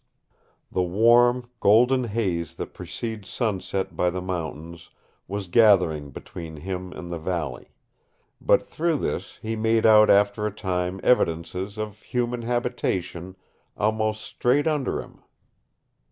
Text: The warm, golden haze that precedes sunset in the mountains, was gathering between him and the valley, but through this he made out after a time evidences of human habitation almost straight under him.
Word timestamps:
The 0.71 0.81
warm, 0.81 1.51
golden 1.59 2.05
haze 2.05 2.55
that 2.55 2.73
precedes 2.73 3.29
sunset 3.29 3.89
in 3.91 3.95
the 4.13 4.19
mountains, 4.19 4.89
was 5.27 5.47
gathering 5.47 6.09
between 6.09 6.57
him 6.57 6.91
and 6.93 7.11
the 7.11 7.19
valley, 7.19 7.67
but 8.41 8.65
through 8.67 8.97
this 8.97 9.37
he 9.43 9.55
made 9.55 9.85
out 9.85 10.09
after 10.09 10.47
a 10.47 10.51
time 10.51 10.99
evidences 11.03 11.77
of 11.77 12.01
human 12.01 12.41
habitation 12.41 13.35
almost 13.77 14.23
straight 14.23 14.65
under 14.65 14.99
him. 15.03 15.21